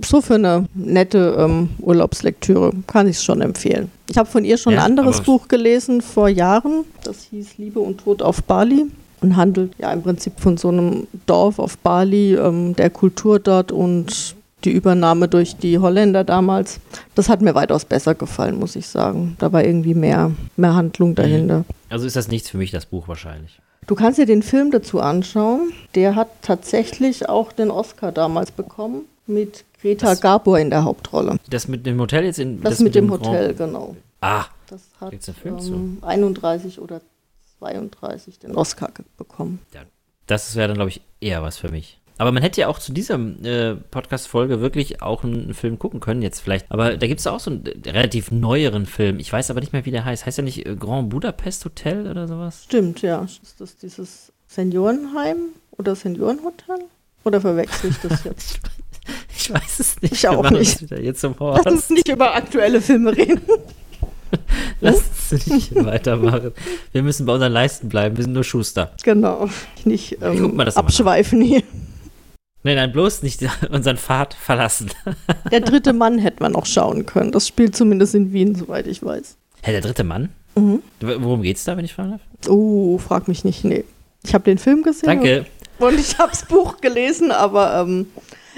[0.05, 3.91] so für eine nette ähm, Urlaubslektüre kann ich es schon empfehlen.
[4.09, 6.85] Ich habe von ihr schon ja, ein anderes Buch gelesen vor Jahren.
[7.05, 8.87] Das hieß Liebe und Tod auf Bali
[9.21, 13.73] und handelt ja im Prinzip von so einem Dorf auf Bali, ähm, der Kultur dort
[13.73, 16.81] und die Übernahme durch die Holländer damals.
[17.15, 19.37] Das hat mir weitaus besser gefallen, muss ich sagen.
[19.39, 21.65] Da war irgendwie mehr, mehr Handlung dahinter.
[21.89, 23.61] Also ist das nichts für mich, das Buch wahrscheinlich.
[23.87, 25.73] Du kannst dir den Film dazu anschauen.
[25.95, 31.37] Der hat tatsächlich auch den Oscar damals bekommen mit Greta Das- Garbo in der Hauptrolle.
[31.49, 32.61] Das mit dem Hotel jetzt in.
[32.61, 33.97] Das, mit dem Grand- Hotel, genau.
[34.21, 35.13] Ah, Das hat
[35.57, 37.01] ähm, 31 oder
[37.59, 39.59] 32 den Oscar bekommen.
[40.27, 42.00] das wäre dann, glaube ich, eher was für mich.
[42.21, 46.21] Aber man hätte ja auch zu dieser äh, Podcast-Folge wirklich auch einen Film gucken können,
[46.21, 46.71] jetzt vielleicht.
[46.71, 49.19] Aber da gibt es auch so einen relativ neueren Film.
[49.21, 50.27] Ich weiß aber nicht mehr, wie der heißt.
[50.27, 52.65] Heißt der nicht äh, Grand Budapest Hotel oder sowas?
[52.65, 53.23] Stimmt, ja.
[53.23, 55.39] Ist das dieses Seniorenheim
[55.79, 56.81] oder Seniorenhotel?
[57.25, 58.61] Oder verwechsel ich das jetzt?
[59.35, 60.13] Ich weiß es nicht.
[60.13, 60.83] Ich auch nicht.
[60.91, 61.91] jetzt zum Lass uns Horst.
[61.91, 63.41] nicht über aktuelle Filme reden.
[64.81, 65.03] Lass
[65.33, 66.53] uns nicht weitermachen.
[66.93, 68.19] Wir müssen bei unseren Leisten bleiben.
[68.19, 68.93] Wir sind nur Schuster.
[69.03, 69.49] Genau.
[69.85, 71.63] Nicht ähm, abschweifen hier.
[72.63, 74.91] Nein, nein, bloß nicht unseren Pfad verlassen.
[75.51, 77.33] Der dritte Mann hätte man auch schauen können.
[77.33, 79.37] Das spielt zumindest in Wien, soweit ich weiß.
[79.63, 80.29] Hä, der dritte Mann?
[80.57, 80.83] Mhm.
[81.01, 82.21] Worum geht's da, wenn ich fragen darf?
[82.49, 83.65] Oh, frag mich nicht.
[83.65, 83.85] Nee.
[84.25, 85.07] Ich habe den Film gesehen.
[85.07, 85.47] Danke.
[85.79, 88.07] Und ich habe das Buch gelesen, aber ähm,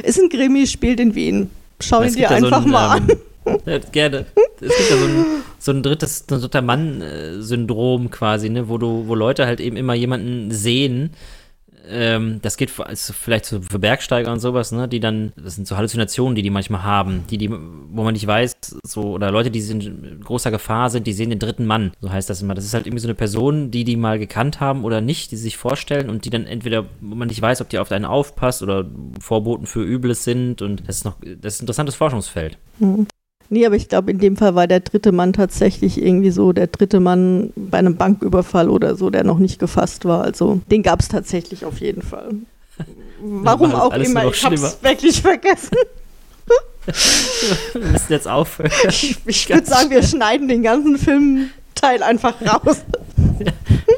[0.02, 1.50] ist ein Krimi, spielt in Wien.
[1.80, 3.08] Schau ihn dir da so einfach ein, mal an.
[3.46, 4.26] ähm, Ja, gerne.
[4.60, 5.24] Es gibt ja so ein,
[5.58, 9.76] so ein drittes, so ein dritter Mann-Syndrom quasi, ne, wo du, wo Leute halt eben
[9.76, 11.10] immer jemanden sehen.
[11.88, 15.56] Ähm, das geht für, also vielleicht so für Bergsteiger und sowas, ne, die dann, das
[15.56, 19.30] sind so Halluzinationen, die die manchmal haben, die, die, wo man nicht weiß, so, oder
[19.30, 22.54] Leute, die in großer Gefahr sind, die sehen den dritten Mann, so heißt das immer.
[22.54, 25.36] Das ist halt irgendwie so eine Person, die die mal gekannt haben oder nicht, die
[25.36, 28.62] sich vorstellen und die dann entweder, wo man nicht weiß, ob die auf einen aufpasst
[28.62, 28.86] oder
[29.20, 32.58] Vorboten für Übles sind und das ist noch, das ist ein interessantes Forschungsfeld.
[33.52, 36.68] Nee, aber ich glaube, in dem Fall war der dritte Mann tatsächlich irgendwie so der
[36.68, 40.22] dritte Mann bei einem Banküberfall oder so, der noch nicht gefasst war.
[40.22, 42.30] Also den gab es tatsächlich auf jeden Fall.
[43.20, 45.76] Warum auch immer, ich habe es wirklich vergessen.
[47.74, 48.72] Wir müssen jetzt aufhören.
[48.88, 52.78] Ich, ich würde sagen, wir schneiden den ganzen Filmteil einfach raus.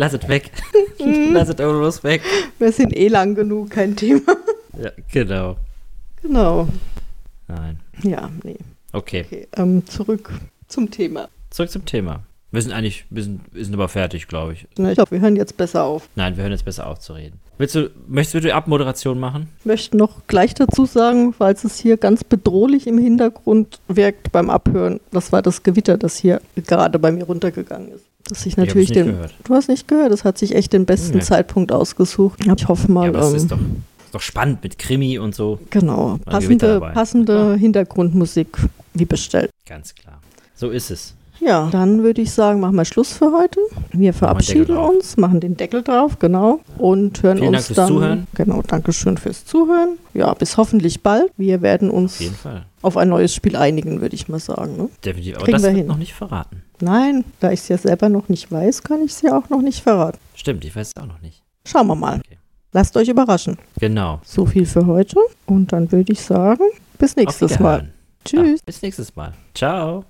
[0.01, 0.51] Lass es weg.
[0.99, 1.33] Mhm.
[1.33, 2.23] Lass es bloß weg.
[2.59, 4.37] Wir sind eh lang genug, kein Thema.
[4.77, 5.57] Ja, genau.
[6.23, 6.69] Genau.
[7.47, 7.79] Nein.
[8.03, 8.59] Ja, nee.
[8.95, 9.25] Okay.
[9.27, 10.31] Okay, ähm, zurück
[10.69, 11.29] zum Thema.
[11.51, 12.21] Zurück zum Thema.
[12.51, 14.67] Wir sind eigentlich, wir sind, wir sind aber fertig, glaube ich.
[14.79, 16.09] Na, Ich glaube, wir hören jetzt besser auf.
[16.15, 17.41] Nein, wir hören jetzt besser auf zu reden.
[17.59, 19.49] Willst du, möchtest du die Abmoderation machen?
[19.61, 24.51] Ich möchte noch gleich dazu sagen, falls es hier ganz bedrohlich im Hintergrund wirkt beim
[24.51, 28.05] Abhören, das war das Gewitter, das hier gerade bei mir runtergegangen ist.
[28.29, 29.07] Dass ich natürlich Ich den.
[29.09, 29.35] gehört.
[29.45, 31.25] Du hast nicht gehört, das hat sich echt den besten Nee.
[31.25, 32.41] Zeitpunkt ausgesucht.
[32.45, 35.35] Ich hoffe mal, Ja, aber das ähm, ist doch, ist doch spannend mit Krimi und
[35.35, 35.59] so.
[35.71, 37.55] genau, passende, passende.
[37.57, 38.49] Hintergrundmusik
[38.95, 39.51] wie bestellt.
[39.67, 40.21] Ganz klar.
[40.55, 41.15] So ist es.
[41.41, 43.61] Ja, dann würde ich sagen, machen wir Schluss für heute.
[43.93, 44.91] Wir verabschieden drauf.
[44.91, 46.61] uns, machen den Deckel drauf, genau.
[46.79, 47.89] Und hören Vielen Dank uns fürs dann.
[47.89, 48.27] Zuhören.
[48.35, 49.99] Genau, Dankeschön fürs Zuhören.
[50.15, 51.33] Ja, bis hoffentlich bald.
[51.37, 54.77] Wir werden uns Auf auf ein neues Spiel einigen, würde ich mal sagen.
[54.77, 54.89] Ne?
[55.05, 55.37] Definitiv.
[55.37, 55.87] Aber Kriegen das wir wird hin.
[55.87, 56.63] noch nicht verraten.
[56.81, 59.63] Nein, da ich es ja selber noch nicht weiß, kann ich es ja auch noch
[59.63, 60.19] nicht verraten.
[60.35, 61.43] Stimmt, ich weiß es auch noch nicht.
[61.67, 62.21] Schauen wir mal.
[62.25, 62.39] Okay.
[62.73, 63.57] Lasst euch überraschen.
[63.81, 64.21] Genau.
[64.25, 65.17] So viel für heute.
[65.47, 66.65] Und dann würde ich sagen,
[66.99, 67.89] bis nächstes Mal.
[68.25, 68.61] Tschüss.
[68.61, 69.33] Ja, bis nächstes Mal.
[69.55, 70.05] Ciao.